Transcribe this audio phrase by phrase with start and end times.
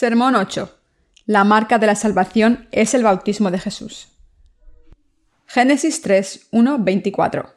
[0.00, 0.78] Sermón 8.
[1.26, 4.16] La marca de la salvación es el bautismo de Jesús.
[5.44, 7.52] Génesis 3, 1, 24.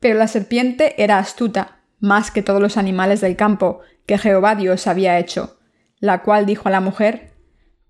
[0.00, 4.86] Pero la serpiente era astuta, más que todos los animales del campo que Jehová Dios
[4.86, 5.58] había hecho,
[5.98, 7.34] la cual dijo a la mujer,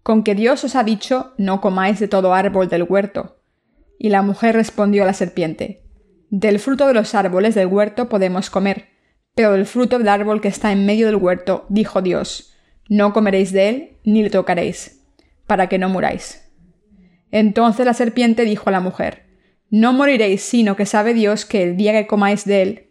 [0.02, 3.40] Con que Dios os ha dicho, no comáis de todo árbol del huerto.
[4.00, 5.84] Y la mujer respondió a la serpiente,
[6.28, 8.88] Del fruto de los árboles del huerto podemos comer,
[9.36, 12.50] pero del fruto del árbol que está en medio del huerto, dijo Dios,
[12.90, 15.00] no comeréis de él, ni le tocaréis,
[15.46, 16.50] para que no muráis.
[17.30, 19.26] Entonces la serpiente dijo a la mujer,
[19.70, 22.90] No moriréis, sino que sabe Dios que el día que comáis de él,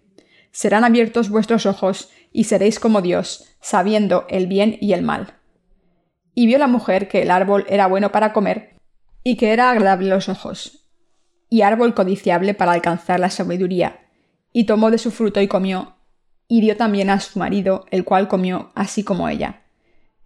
[0.52, 5.34] serán abiertos vuestros ojos, y seréis como Dios, sabiendo el bien y el mal.
[6.34, 8.78] Y vio la mujer que el árbol era bueno para comer,
[9.22, 10.88] y que era agradable los ojos,
[11.50, 14.00] y árbol codiciable para alcanzar la sabiduría,
[14.54, 15.98] y tomó de su fruto y comió,
[16.48, 19.59] y dio también a su marido, el cual comió así como ella.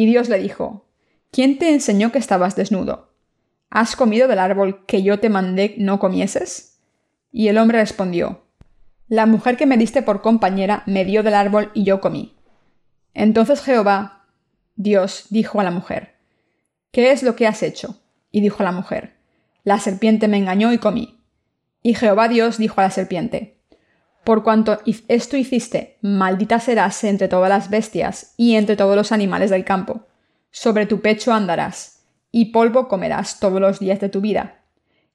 [0.00, 0.88] Y Dios le dijo,
[1.30, 3.12] ¿quién te enseñó que estabas desnudo?
[3.68, 6.80] ¿Has comido del árbol que yo te mandé no comieses?
[7.30, 8.46] Y el hombre respondió,
[9.08, 12.34] La mujer que me diste por compañera me dio del árbol y yo comí.
[13.12, 14.24] Entonces Jehová,
[14.74, 16.14] Dios, dijo a la mujer,
[16.92, 18.00] ¿Qué es lo que has hecho?
[18.30, 19.18] Y dijo la mujer,
[19.64, 21.20] La serpiente me engañó y comí.
[21.82, 23.59] Y Jehová Dios dijo a la serpiente,
[24.24, 29.50] por cuanto esto hiciste, maldita serás entre todas las bestias y entre todos los animales
[29.50, 30.06] del campo.
[30.50, 34.62] Sobre tu pecho andarás, y polvo comerás todos los días de tu vida.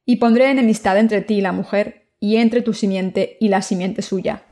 [0.04, 4.02] Y pondré enemistad entre ti y la mujer, y entre tu simiente y la simiente
[4.02, 4.42] suya.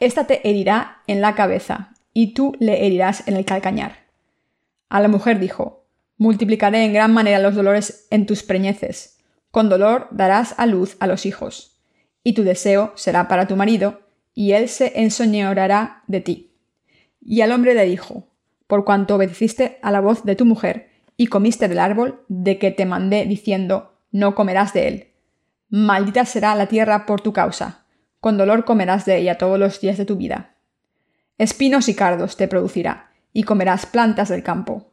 [0.00, 4.04] Esta te herirá en la cabeza, y tú le herirás en el calcañar.
[4.90, 5.86] A la mujer dijo,
[6.18, 9.18] Multiplicaré en gran manera los dolores en tus preñeces.
[9.50, 11.73] Con dolor darás a luz a los hijos
[12.24, 14.00] y tu deseo será para tu marido,
[14.34, 16.56] y él se ensoñorará de ti.
[17.20, 18.26] Y al hombre le dijo,
[18.66, 22.72] por cuanto obedeciste a la voz de tu mujer, y comiste del árbol de que
[22.72, 25.08] te mandé diciendo, no comerás de él.
[25.68, 27.84] Maldita será la tierra por tu causa,
[28.20, 30.56] con dolor comerás de ella todos los días de tu vida.
[31.36, 34.92] Espinos y cardos te producirá, y comerás plantas del campo.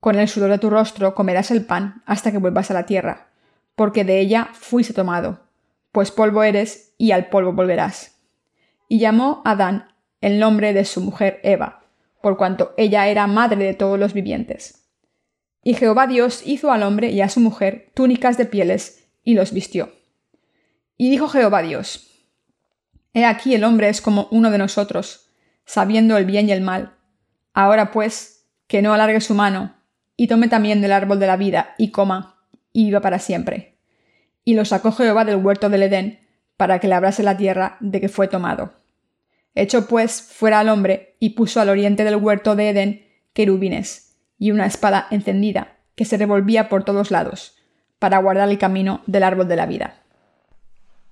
[0.00, 3.28] Con el sudor de tu rostro comerás el pan hasta que vuelvas a la tierra,
[3.74, 5.51] porque de ella fuiste tomado
[5.92, 8.18] pues polvo eres y al polvo volverás.
[8.88, 9.88] Y llamó Adán
[10.20, 11.84] el nombre de su mujer Eva,
[12.22, 14.88] por cuanto ella era madre de todos los vivientes.
[15.62, 19.52] Y Jehová Dios hizo al hombre y a su mujer túnicas de pieles y los
[19.52, 19.92] vistió.
[20.96, 22.08] Y dijo Jehová Dios,
[23.14, 25.30] He aquí el hombre es como uno de nosotros,
[25.64, 26.96] sabiendo el bien y el mal.
[27.52, 29.76] Ahora pues, que no alargue su mano,
[30.16, 33.71] y tome también del árbol de la vida, y coma, y viva para siempre.
[34.44, 36.20] Y lo sacó Jehová del huerto del Edén,
[36.56, 38.74] para que labrase la tierra de que fue tomado.
[39.54, 44.50] Echó pues fuera al hombre, y puso al oriente del huerto de Edén querubines, y
[44.50, 47.56] una espada encendida, que se revolvía por todos lados,
[47.98, 50.02] para guardar el camino del árbol de la vida.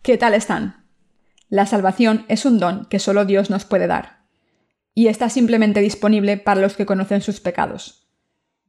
[0.03, 0.87] ¿Qué tal están?
[1.49, 4.21] La salvación es un don que solo Dios nos puede dar,
[4.95, 8.09] y está simplemente disponible para los que conocen sus pecados.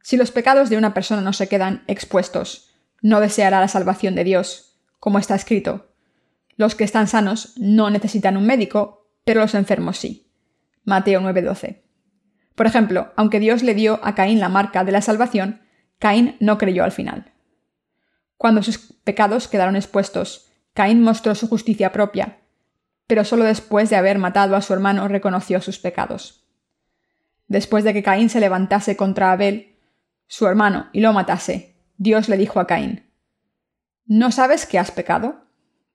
[0.03, 2.70] Si los pecados de una persona no se quedan expuestos,
[3.01, 5.93] no deseará la salvación de Dios, como está escrito.
[6.55, 10.31] Los que están sanos no necesitan un médico, pero los enfermos sí.
[10.83, 11.81] Mateo 9:12.
[12.55, 15.61] Por ejemplo, aunque Dios le dio a Caín la marca de la salvación,
[15.99, 17.31] Caín no creyó al final.
[18.37, 22.39] Cuando sus pecados quedaron expuestos, Caín mostró su justicia propia,
[23.07, 26.47] pero solo después de haber matado a su hermano reconoció sus pecados.
[27.47, 29.75] Después de que Caín se levantase contra Abel,
[30.27, 31.70] su hermano, y lo matase,
[32.03, 33.03] Dios le dijo a Caín,
[34.07, 35.45] ¿No sabes que has pecado?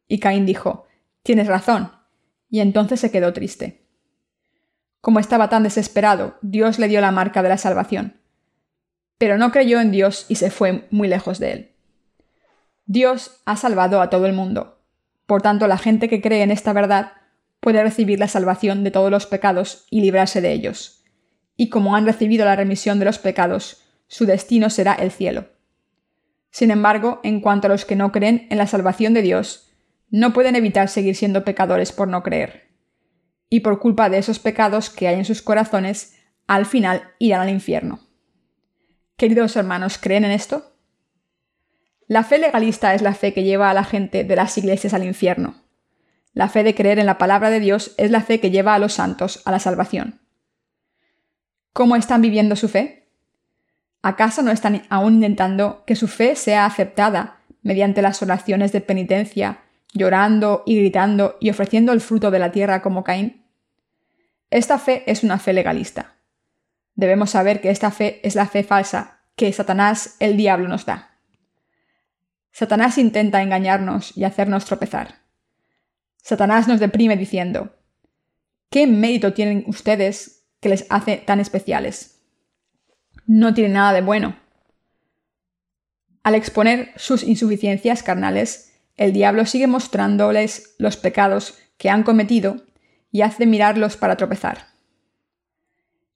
[0.07, 0.87] Y Caín dijo,
[1.25, 1.91] Tienes razón.
[2.49, 3.89] Y entonces se quedó triste.
[5.01, 8.21] Como estaba tan desesperado, Dios le dio la marca de la salvación.
[9.19, 11.75] Pero no creyó en Dios y se fue muy lejos de él.
[12.85, 14.85] Dios ha salvado a todo el mundo.
[15.27, 17.15] Por tanto, la gente que cree en esta verdad
[17.59, 21.03] puede recibir la salvación de todos los pecados y librarse de ellos.
[21.57, 25.56] Y como han recibido la remisión de los pecados, su destino será el cielo.
[26.57, 29.71] Sin embargo, en cuanto a los que no creen en la salvación de Dios,
[30.09, 32.71] no pueden evitar seguir siendo pecadores por no creer.
[33.51, 36.17] Y por culpa de esos pecados que hay en sus corazones,
[36.47, 38.01] al final irán al infierno.
[39.19, 40.73] Queridos hermanos, ¿creen en esto?
[42.09, 45.05] La fe legalista es la fe que lleva a la gente de las iglesias al
[45.05, 45.63] infierno.
[46.33, 48.79] La fe de creer en la palabra de Dios es la fe que lleva a
[48.79, 50.23] los santos a la salvación.
[51.75, 53.06] ¿Cómo están viviendo su fe?
[54.07, 59.65] ¿Acaso no están aún intentando que su fe sea aceptada mediante las oraciones de penitencia,
[59.95, 63.45] llorando y gritando y ofreciendo el fruto de la tierra como Caín?
[64.49, 66.15] Esta fe es una fe legalista.
[66.95, 71.19] Debemos saber que esta fe es la fe falsa que Satanás, el diablo, nos da.
[72.53, 75.17] Satanás intenta engañarnos y hacernos tropezar.
[76.23, 77.75] Satanás nos deprime diciendo,
[78.71, 82.16] ¿qué mérito tienen ustedes que les hace tan especiales?
[83.27, 84.37] No tienen nada de bueno.
[86.23, 92.65] Al exponer sus insuficiencias carnales, el diablo sigue mostrándoles los pecados que han cometido
[93.13, 94.69] y hace mirarlos para tropezar.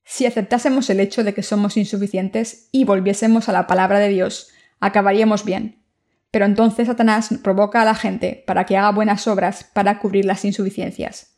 [0.04, 4.48] Si aceptásemos el hecho de que somos insuficientes y volviésemos a la palabra de Dios,
[4.80, 5.82] acabaríamos bien,
[6.30, 10.44] pero entonces Satanás provoca a la gente para que haga buenas obras para cubrir las
[10.44, 11.36] insuficiencias.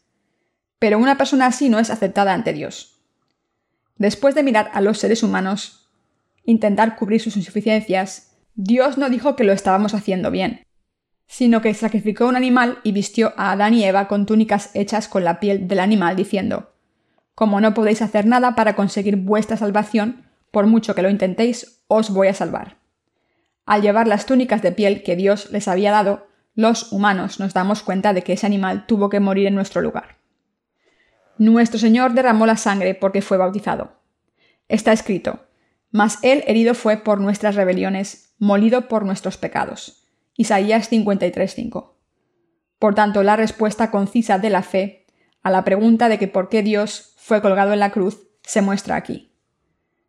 [0.79, 2.92] Pero una persona así no es aceptada ante Dios.
[3.97, 5.91] Después de mirar a los seres humanos,
[6.45, 10.65] intentar cubrir sus insuficiencias, Dios no dijo que lo estábamos haciendo bien,
[11.27, 15.25] sino que sacrificó un animal y vistió a Adán y Eva con túnicas hechas con
[15.25, 16.75] la piel del animal, diciendo,
[17.35, 22.11] Como no podéis hacer nada para conseguir vuestra salvación, por mucho que lo intentéis, os
[22.11, 22.79] voy a salvar.
[23.65, 27.83] Al llevar las túnicas de piel que Dios les había dado, los humanos nos damos
[27.83, 30.22] cuenta de que ese animal tuvo que morir en nuestro lugar.
[31.43, 33.95] Nuestro Señor derramó la sangre porque fue bautizado.
[34.69, 35.41] Está escrito,
[35.91, 40.07] mas Él herido fue por nuestras rebeliones, molido por nuestros pecados.
[40.37, 41.97] Isaías 53:5.
[42.79, 45.07] Por tanto, la respuesta concisa de la fe
[45.43, 48.95] a la pregunta de que por qué Dios fue colgado en la cruz se muestra
[48.95, 49.33] aquí.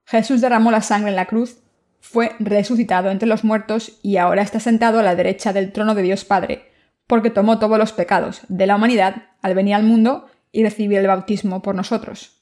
[0.05, 1.63] Jesús derramó la sangre en la cruz
[1.99, 6.03] fue resucitado entre los muertos y ahora está sentado a la derecha del trono de
[6.03, 6.69] Dios Padre,
[7.07, 11.07] porque tomó todos los pecados de la humanidad al venir al mundo y recibir el
[11.07, 12.41] bautismo por nosotros.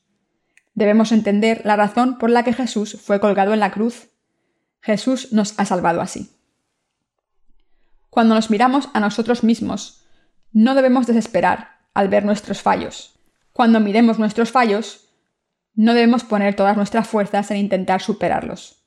[0.75, 4.09] Debemos entender la razón por la que Jesús fue colgado en la cruz.
[4.81, 6.29] Jesús nos ha salvado así.
[8.11, 10.05] Cuando nos miramos a nosotros mismos,
[10.51, 13.19] no debemos desesperar al ver nuestros fallos.
[13.53, 15.09] Cuando miremos nuestros fallos,
[15.73, 18.83] no debemos poner todas nuestras fuerzas en intentar superarlos.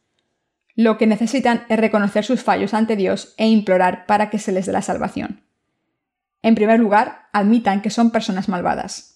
[0.75, 4.67] Lo que necesitan es reconocer sus fallos ante Dios e implorar para que se les
[4.67, 5.43] dé la salvación.
[6.43, 9.14] En primer lugar, admitan que son personas malvadas.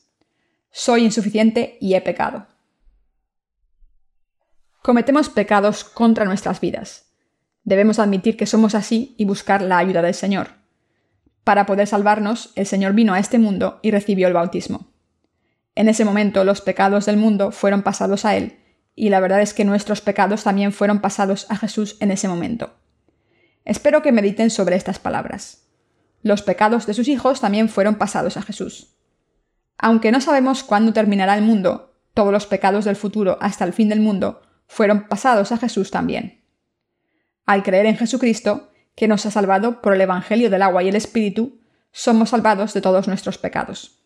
[0.70, 2.46] Soy insuficiente y he pecado.
[4.82, 7.06] Cometemos pecados contra nuestras vidas.
[7.64, 10.48] Debemos admitir que somos así y buscar la ayuda del Señor.
[11.44, 14.88] Para poder salvarnos, el Señor vino a este mundo y recibió el bautismo.
[15.74, 18.58] En ese momento los pecados del mundo fueron pasados a Él
[18.94, 22.74] y la verdad es que nuestros pecados también fueron pasados a Jesús en ese momento.
[23.64, 25.68] Espero que mediten sobre estas palabras.
[26.22, 28.97] Los pecados de sus hijos también fueron pasados a Jesús.
[29.78, 33.88] Aunque no sabemos cuándo terminará el mundo, todos los pecados del futuro hasta el fin
[33.88, 36.44] del mundo fueron pasados a Jesús también.
[37.46, 40.96] Al creer en Jesucristo, que nos ha salvado por el Evangelio del agua y el
[40.96, 41.60] Espíritu,
[41.92, 44.02] somos salvados de todos nuestros pecados.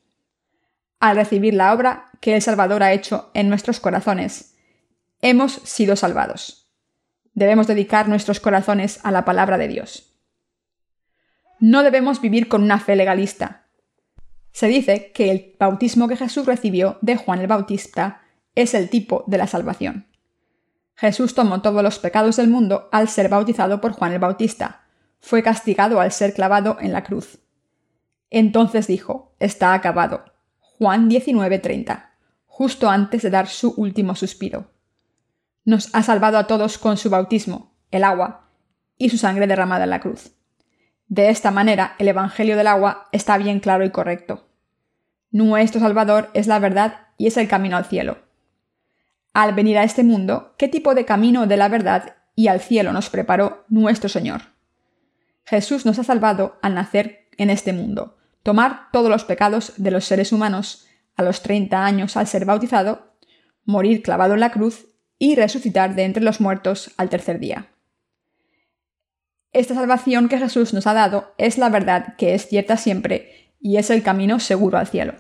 [1.00, 4.54] Al recibir la obra que el Salvador ha hecho en nuestros corazones,
[5.20, 6.70] hemos sido salvados.
[7.34, 10.14] Debemos dedicar nuestros corazones a la palabra de Dios.
[11.58, 13.61] No debemos vivir con una fe legalista.
[14.52, 18.22] Se dice que el bautismo que Jesús recibió de Juan el Bautista
[18.54, 20.06] es el tipo de la salvación.
[20.94, 24.82] Jesús tomó todos los pecados del mundo al ser bautizado por Juan el Bautista.
[25.20, 27.38] Fue castigado al ser clavado en la cruz.
[28.30, 30.24] Entonces dijo, está acabado.
[30.60, 32.10] Juan 19:30,
[32.46, 34.72] justo antes de dar su último suspiro
[35.64, 38.48] nos ha salvado a todos con su bautismo, el agua,
[38.98, 40.32] y su sangre derramada en la cruz.
[41.08, 44.48] De esta manera, el Evangelio del agua está bien claro y correcto.
[45.30, 48.18] Nuestro Salvador es la verdad y es el camino al cielo.
[49.34, 52.92] Al venir a este mundo, ¿qué tipo de camino de la verdad y al cielo
[52.92, 54.42] nos preparó nuestro Señor?
[55.44, 60.04] Jesús nos ha salvado al nacer en este mundo, tomar todos los pecados de los
[60.04, 63.14] seres humanos a los 30 años al ser bautizado,
[63.64, 64.86] morir clavado en la cruz
[65.18, 67.71] y resucitar de entre los muertos al tercer día.
[69.52, 73.76] Esta salvación que Jesús nos ha dado es la verdad que es cierta siempre y
[73.76, 75.14] es el camino seguro al cielo.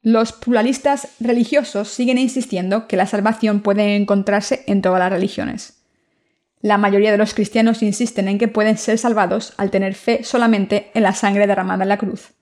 [0.00, 5.82] Los pluralistas religiosos siguen insistiendo que la salvación puede encontrarse en todas las religiones.
[6.60, 10.90] La mayoría de los cristianos insisten en que pueden ser salvados al tener fe solamente
[10.94, 12.34] en la sangre derramada en la cruz,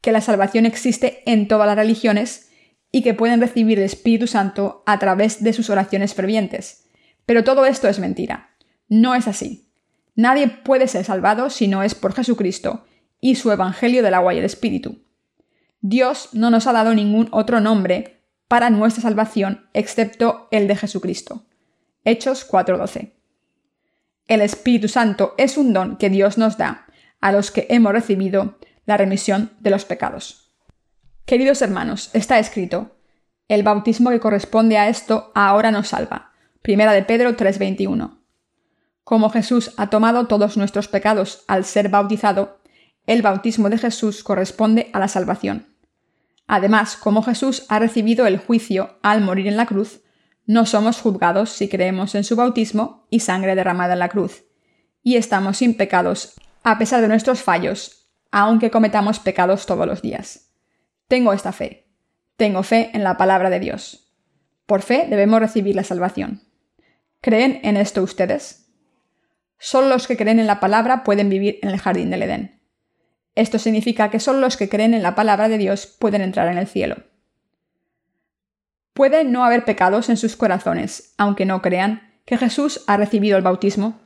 [0.00, 2.50] que la salvación existe en todas las religiones
[2.90, 6.88] y que pueden recibir el Espíritu Santo a través de sus oraciones fervientes.
[7.26, 8.51] Pero todo esto es mentira.
[8.92, 9.70] No es así.
[10.16, 12.84] Nadie puede ser salvado si no es por Jesucristo
[13.22, 14.98] y su Evangelio del agua y el Espíritu.
[15.80, 21.46] Dios no nos ha dado ningún otro nombre para nuestra salvación excepto el de Jesucristo.
[22.04, 23.14] Hechos 4:12.
[24.28, 26.84] El Espíritu Santo es un don que Dios nos da
[27.22, 30.52] a los que hemos recibido la remisión de los pecados.
[31.24, 32.94] Queridos hermanos, está escrito,
[33.48, 36.32] el bautismo que corresponde a esto ahora nos salva.
[36.60, 38.21] Primera de Pedro 3:21.
[39.04, 42.60] Como Jesús ha tomado todos nuestros pecados al ser bautizado,
[43.06, 45.66] el bautismo de Jesús corresponde a la salvación.
[46.46, 50.02] Además, como Jesús ha recibido el juicio al morir en la cruz,
[50.46, 54.44] no somos juzgados si creemos en su bautismo y sangre derramada en la cruz,
[55.02, 60.52] y estamos sin pecados a pesar de nuestros fallos, aunque cometamos pecados todos los días.
[61.08, 61.88] Tengo esta fe.
[62.36, 64.12] Tengo fe en la palabra de Dios.
[64.66, 66.42] Por fe debemos recibir la salvación.
[67.20, 68.61] ¿Creen en esto ustedes?
[69.64, 72.60] Solo los que creen en la palabra pueden vivir en el jardín del Edén.
[73.36, 76.58] Esto significa que solo los que creen en la palabra de Dios pueden entrar en
[76.58, 76.96] el cielo.
[78.92, 83.44] Puede no haber pecados en sus corazones, aunque no crean que Jesús ha recibido el
[83.44, 84.00] bautismo.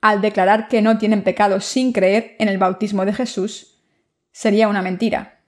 [0.00, 3.82] Al declarar que no tienen pecados sin creer en el bautismo de Jesús,
[4.30, 5.40] sería una mentira.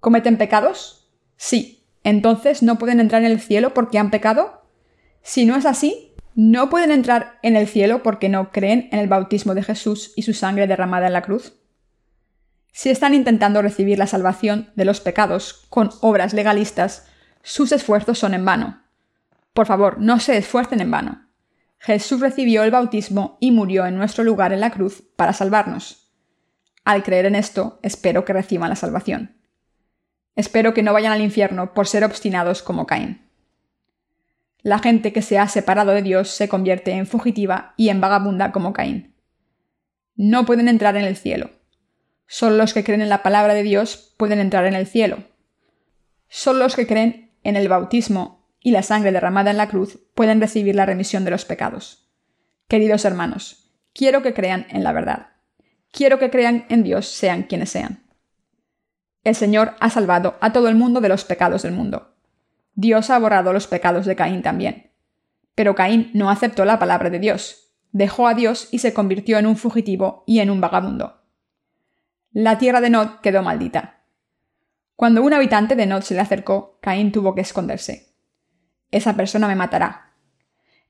[0.00, 1.10] ¿Cometen pecados?
[1.38, 1.88] Sí.
[2.04, 4.68] ¿Entonces no pueden entrar en el cielo porque han pecado?
[5.22, 9.08] Si no es así, no pueden entrar en el cielo porque no creen en el
[9.08, 11.54] bautismo de Jesús y su sangre derramada en la cruz.
[12.72, 17.08] Si están intentando recibir la salvación de los pecados con obras legalistas,
[17.42, 18.82] sus esfuerzos son en vano.
[19.54, 21.26] Por favor, no se esfuercen en vano.
[21.78, 26.12] Jesús recibió el bautismo y murió en nuestro lugar en la cruz para salvarnos.
[26.84, 29.40] Al creer en esto, espero que reciban la salvación.
[30.34, 33.25] Espero que no vayan al infierno por ser obstinados como Caín.
[34.66, 38.50] La gente que se ha separado de Dios se convierte en fugitiva y en vagabunda
[38.50, 39.14] como Caín.
[40.16, 41.50] No pueden entrar en el cielo.
[42.26, 45.18] Solo los que creen en la palabra de Dios pueden entrar en el cielo.
[46.28, 50.40] Solo los que creen en el bautismo y la sangre derramada en la cruz pueden
[50.40, 52.10] recibir la remisión de los pecados.
[52.66, 55.28] Queridos hermanos, quiero que crean en la verdad.
[55.92, 58.02] Quiero que crean en Dios sean quienes sean.
[59.22, 62.15] El Señor ha salvado a todo el mundo de los pecados del mundo.
[62.76, 64.92] Dios ha borrado los pecados de Caín también.
[65.54, 69.46] Pero Caín no aceptó la palabra de Dios, dejó a Dios y se convirtió en
[69.46, 71.22] un fugitivo y en un vagabundo.
[72.32, 74.04] La tierra de Nod quedó maldita.
[74.94, 78.14] Cuando un habitante de Nod se le acercó, Caín tuvo que esconderse.
[78.90, 80.12] Esa persona me matará.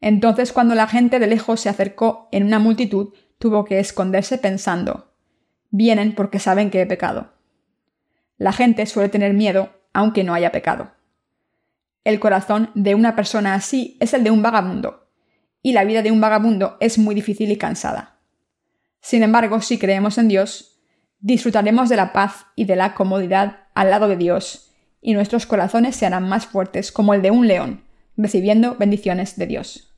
[0.01, 5.15] Entonces cuando la gente de lejos se acercó en una multitud, tuvo que esconderse pensando,
[5.71, 7.35] vienen porque saben que he pecado.
[8.39, 10.96] La gente suele tener miedo aunque no haya pecado.
[12.07, 15.09] El corazón de una persona así es el de un vagabundo,
[15.61, 18.21] y la vida de un vagabundo es muy difícil y cansada.
[19.01, 20.79] Sin embargo, si creemos en Dios,
[21.19, 25.97] disfrutaremos de la paz y de la comodidad al lado de Dios, y nuestros corazones
[25.97, 27.83] se harán más fuertes como el de un león,
[28.17, 29.93] recibiendo bendiciones de Dios.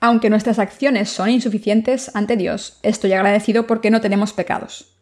[0.00, 4.98] Aunque nuestras acciones son insuficientes ante Dios, estoy agradecido porque no tenemos pecados.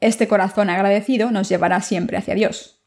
[0.00, 2.79] Este corazón agradecido nos llevará siempre hacia Dios.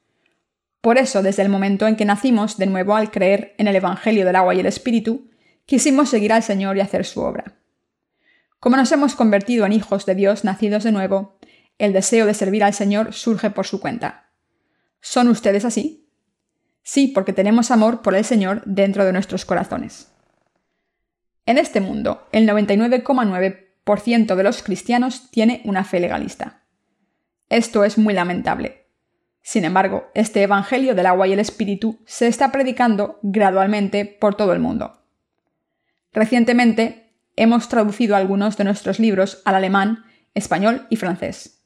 [0.83, 4.25] Por eso, desde el momento en que nacimos de nuevo al creer en el Evangelio
[4.25, 5.29] del agua y el Espíritu,
[5.65, 7.55] quisimos seguir al Señor y hacer su obra.
[8.59, 11.37] Como nos hemos convertido en hijos de Dios nacidos de nuevo,
[11.77, 14.29] el deseo de servir al Señor surge por su cuenta.
[14.99, 16.09] ¿Son ustedes así?
[16.83, 20.11] Sí, porque tenemos amor por el Señor dentro de nuestros corazones.
[21.45, 26.65] En este mundo, el 99,9% de los cristianos tiene una fe legalista.
[27.47, 28.82] Esto es muy lamentable,
[29.43, 34.53] sin embargo, este Evangelio del agua y el Espíritu se está predicando gradualmente por todo
[34.53, 35.01] el mundo.
[36.13, 41.61] Recientemente hemos traducido algunos de nuestros libros al alemán, español y francés.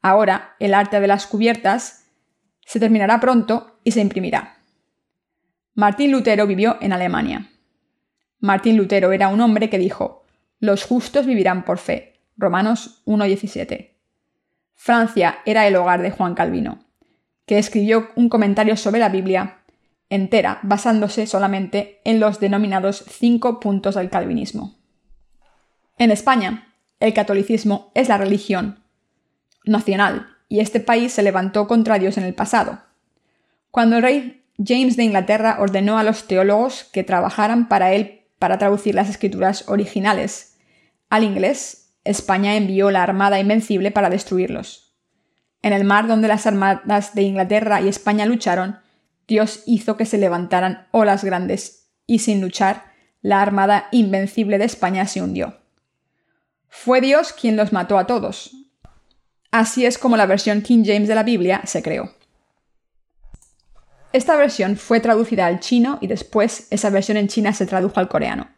[0.00, 2.06] Ahora, el arte de las cubiertas
[2.64, 4.56] se terminará pronto y se imprimirá.
[5.74, 7.50] Martín Lutero vivió en Alemania.
[8.40, 10.24] Martín Lutero era un hombre que dijo,
[10.60, 12.22] los justos vivirán por fe.
[12.38, 13.96] Romanos 1.17.
[14.74, 16.85] Francia era el hogar de Juan Calvino
[17.46, 19.58] que escribió un comentario sobre la Biblia
[20.10, 24.76] entera, basándose solamente en los denominados cinco puntos del calvinismo.
[25.98, 28.80] En España, el catolicismo es la religión
[29.64, 32.80] nacional, y este país se levantó contra Dios en el pasado.
[33.70, 38.58] Cuando el rey James de Inglaterra ordenó a los teólogos que trabajaran para él para
[38.58, 40.56] traducir las escrituras originales
[41.10, 44.85] al inglés, España envió la Armada Invencible para destruirlos.
[45.62, 48.78] En el mar donde las armadas de Inglaterra y España lucharon,
[49.26, 52.84] Dios hizo que se levantaran olas grandes, y sin luchar,
[53.22, 55.58] la armada invencible de España se hundió.
[56.68, 58.52] Fue Dios quien los mató a todos.
[59.50, 62.14] Así es como la versión King James de la Biblia se creó.
[64.12, 68.08] Esta versión fue traducida al chino y después esa versión en China se tradujo al
[68.08, 68.48] coreano.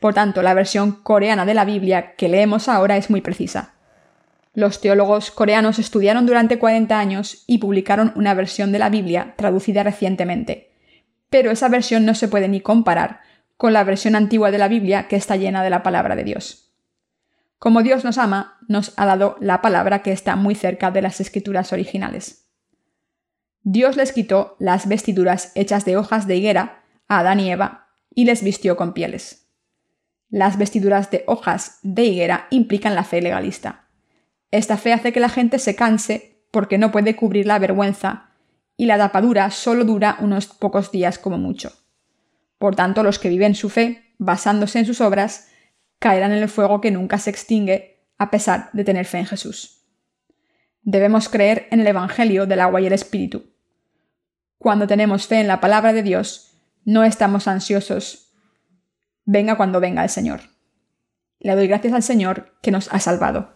[0.00, 3.75] Por tanto, la versión coreana de la Biblia que leemos ahora es muy precisa.
[4.56, 9.82] Los teólogos coreanos estudiaron durante 40 años y publicaron una versión de la Biblia traducida
[9.82, 10.72] recientemente.
[11.28, 13.20] Pero esa versión no se puede ni comparar
[13.58, 16.72] con la versión antigua de la Biblia que está llena de la palabra de Dios.
[17.58, 21.20] Como Dios nos ama, nos ha dado la palabra que está muy cerca de las
[21.20, 22.48] escrituras originales.
[23.60, 28.24] Dios les quitó las vestiduras hechas de hojas de higuera a Adán y Eva y
[28.24, 29.50] les vistió con pieles.
[30.30, 33.85] Las vestiduras de hojas de higuera implican la fe legalista.
[34.50, 38.30] Esta fe hace que la gente se canse porque no puede cubrir la vergüenza
[38.76, 41.72] y la tapadura solo dura unos pocos días como mucho.
[42.58, 45.48] Por tanto, los que viven su fe, basándose en sus obras,
[45.98, 49.82] caerán en el fuego que nunca se extingue a pesar de tener fe en Jesús.
[50.82, 53.50] Debemos creer en el Evangelio del agua y el Espíritu.
[54.58, 58.32] Cuando tenemos fe en la palabra de Dios, no estamos ansiosos.
[59.24, 60.40] Venga cuando venga el Señor.
[61.40, 63.55] Le doy gracias al Señor que nos ha salvado.